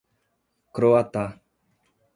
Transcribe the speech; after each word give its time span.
Croatá 0.75 1.25